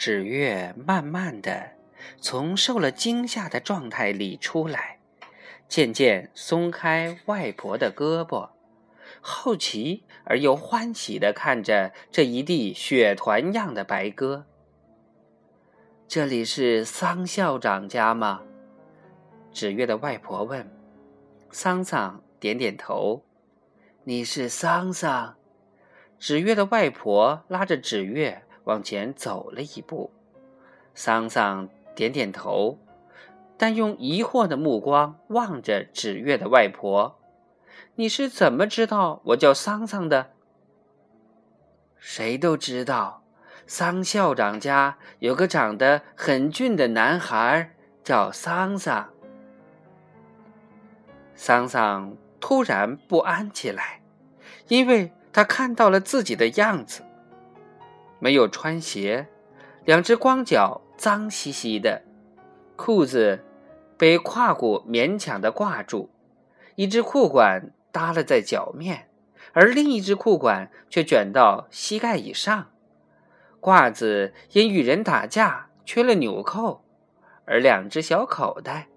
[0.00, 1.72] 纸月慢慢的
[2.22, 4.98] 从受了惊吓的状态里出来，
[5.68, 8.48] 渐渐松开外婆的胳膊，
[9.20, 14.46] 好奇而又欢喜的看着这一地雪团样的白鸽。
[16.08, 18.40] 这里是桑校长家吗？
[19.52, 20.66] 纸月的外婆问。
[21.50, 23.22] 桑桑点点头。
[24.04, 25.36] 你是桑桑。
[26.18, 30.10] 纸月的外婆拉着纸月往前走了一步。
[30.94, 32.78] 桑桑点点头，
[33.56, 37.18] 但用疑惑的目光望着纸月的外婆。
[37.94, 40.30] 你是怎么知道我叫桑桑的？
[41.98, 43.22] 谁都知道。
[43.66, 49.10] 桑校长家有个长得很俊的男孩，叫桑桑。
[51.36, 54.02] 桑桑突然不安起来，
[54.66, 57.02] 因为他看到了自己的样子：
[58.20, 59.26] 没有穿鞋，
[59.84, 62.02] 两只光脚脏兮兮的，
[62.76, 63.44] 裤子
[63.98, 66.10] 被胯骨勉强的挂住，
[66.76, 69.08] 一只裤管耷拉在脚面，
[69.52, 72.70] 而另一只裤管却卷到膝盖以上。
[73.60, 76.82] 褂子因与人打架缺了纽扣，
[77.44, 78.88] 而两只小口袋，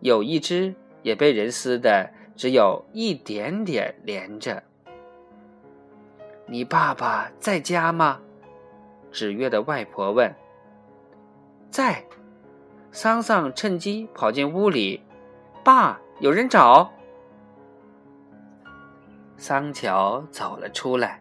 [0.00, 4.62] 有一只也被人撕的只有一点点连着。
[6.46, 8.20] 你爸爸在家吗？
[9.14, 10.34] 纸月的外婆问。
[11.70, 12.04] 在。
[12.92, 15.02] 桑桑趁机跑进屋里，
[15.64, 16.92] 爸，有人找。
[19.36, 21.20] 桑乔走了出来，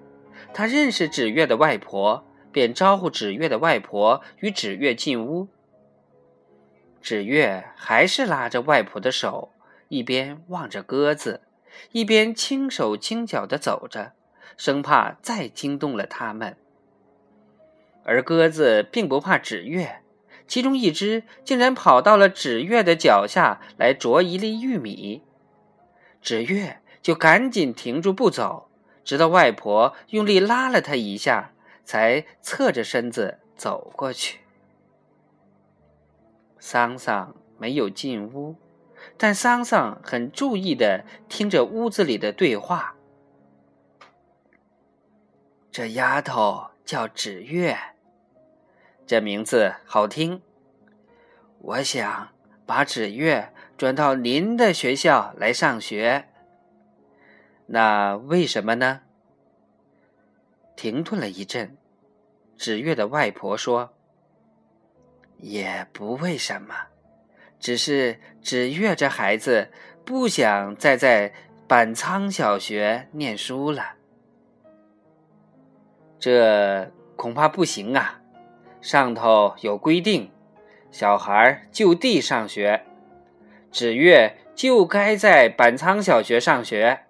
[0.53, 2.25] 他认识纸月的外婆。
[2.52, 5.47] 便招呼纸月的外婆与纸月进屋。
[7.02, 9.50] 纸月还是拉着外婆的手，
[9.88, 11.41] 一边望着鸽子，
[11.91, 14.13] 一边轻手轻脚的走着，
[14.55, 16.55] 生怕再惊动了他们。
[18.03, 20.01] 而鸽子并不怕纸月，
[20.47, 25.23] 其中一只竟然跑到了纸月的脚下来啄一粒玉米，
[26.22, 28.69] 纸月就赶紧停住不走，
[29.03, 31.50] 直到外婆用力拉了他一下。
[31.85, 34.39] 才侧着身子走过去。
[36.59, 38.55] 桑桑没有进屋，
[39.17, 42.95] 但桑桑很注意的听着屋子里的对话。
[45.72, 47.78] 这丫头叫纸月，
[49.13, 50.41] 这名字好听。
[51.59, 52.29] 我想
[52.66, 56.29] 把纸月转到您的学校来上学。
[57.68, 59.02] 那为什么呢？
[60.75, 61.78] 停顿了一阵，
[62.57, 63.94] 纸月的外婆说
[65.38, 66.73] ：“也不为什么，
[67.59, 69.72] 只是纸月这孩子
[70.03, 71.31] 不想再在
[71.68, 73.94] 板仓小学念书了。
[76.18, 78.19] 这恐怕不行啊！
[78.83, 80.29] 上头有规定，
[80.91, 82.85] 小孩就地上学，
[83.71, 87.05] 纸月就该在板仓小学上学。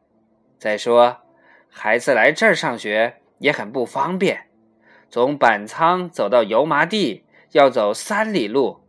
[0.57, 1.17] 再说，
[1.67, 4.47] 孩子来这儿上学。”也很不方便，
[5.09, 8.79] 从板仓走到油麻地要走三里路，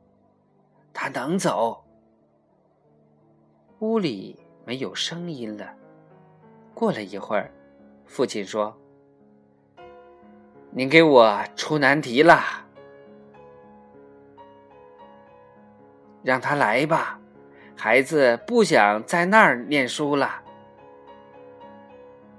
[0.93, 1.83] 他能走？
[3.81, 5.75] 屋里没有声音了。
[6.73, 7.51] 过了一会儿，
[8.07, 8.79] 父亲说
[10.71, 12.64] ：“您给我出难题了，
[16.25, 17.21] 让他来吧。
[17.77, 20.43] 孩子不想在那儿念书了。”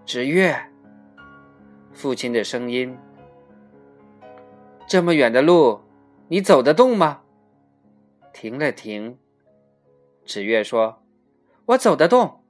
[0.06, 0.69] 纸月。
[1.94, 2.97] 父亲的声音
[4.85, 5.79] ：“这么远的路，
[6.28, 7.22] 你走得动吗？”
[8.34, 9.18] 停了停，
[10.25, 11.02] 纸月说
[11.67, 12.44] ：“我走得动。”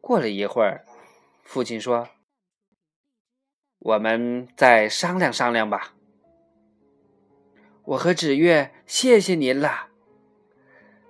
[0.00, 0.84] 过了一会儿，
[1.42, 2.06] 父亲说
[3.80, 5.94] ：“我们再商量商量吧。”
[7.82, 9.88] 我和纸月谢谢您了。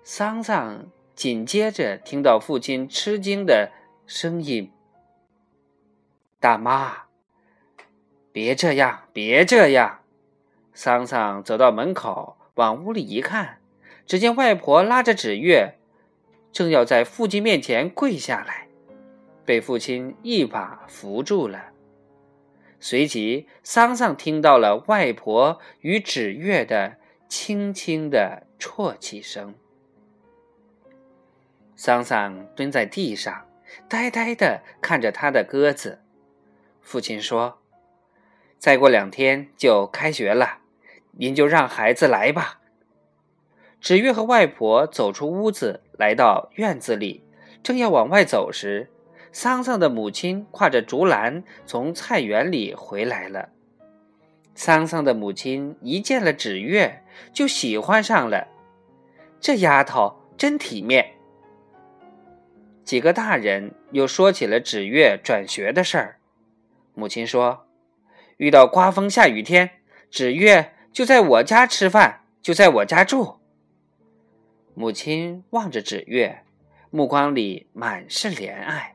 [0.09, 0.87] 桑桑
[1.17, 3.73] 紧接着听到父亲吃惊的
[4.07, 4.71] 声音
[6.39, 7.07] ：“大妈。”
[8.31, 10.03] 别这样，别这样！
[10.73, 13.59] 桑桑走到门口，往屋里一看，
[14.07, 15.75] 只见外婆拉着纸月，
[16.53, 18.69] 正要在父亲面前跪下来，
[19.45, 21.73] 被父亲一把扶住了。
[22.79, 26.99] 随即，桑桑听到了外婆与纸月的
[27.29, 29.53] 轻轻的啜泣声。
[31.77, 33.47] 桑桑蹲在地上，
[33.89, 36.01] 呆呆的看着他的鸽子。
[36.81, 37.59] 父亲说。
[38.59, 40.61] 再过两天就开学了，
[41.13, 42.59] 您就让孩子来吧。
[43.83, 47.23] 纸月和外婆走出屋子，来到院子里，
[47.63, 48.91] 正要往外走时，
[49.31, 53.51] 桑桑的母亲挎着竹篮从菜园里回来了。
[54.55, 58.49] 桑桑的母亲一见了纸月，就喜欢上了。
[59.39, 61.16] 这丫头真体面。
[62.87, 66.19] 几个大人又说起了纸月转学的事儿。
[66.95, 67.67] 母亲说
[68.39, 69.71] ：“遇到刮风下雨天，
[70.09, 73.41] 纸月就在我家吃饭，就在我家住。”
[74.75, 76.45] 母亲望着纸月，
[76.91, 78.95] 目光里满是怜爱。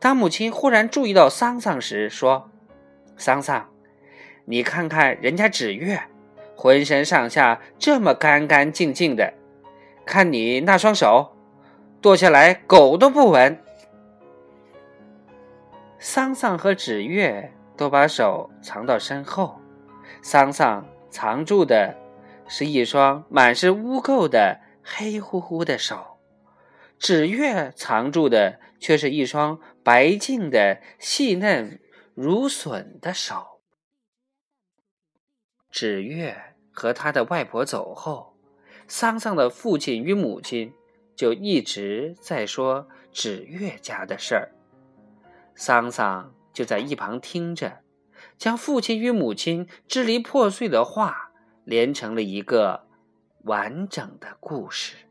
[0.00, 2.50] 当母亲忽然注意到桑桑时，说
[3.16, 3.70] ：“桑桑，
[4.46, 6.02] 你看看人家纸月，
[6.56, 9.34] 浑身上下这么干干净净的，
[10.04, 11.37] 看你那双手，
[12.00, 13.62] 剁下来狗都不闻。”
[15.98, 19.60] 桑桑和纸月都把手藏到身后，
[20.22, 21.96] 桑桑藏住的
[22.46, 26.18] 是一双满是污垢的黑乎乎的手。
[26.98, 31.80] 纸月藏住的却是一双白净的、细嫩
[32.14, 33.60] 如笋的手。
[35.70, 36.36] 纸月
[36.72, 38.36] 和他的外婆走后，
[38.86, 40.72] 桑桑的父亲与母亲
[41.18, 44.52] 就一直在说纸月家的事儿。
[45.56, 47.80] 桑桑就在一旁听着，
[48.36, 51.32] 将父亲与母亲支离破碎的话
[51.64, 52.86] 连成了一个
[53.42, 55.07] 完整的故事。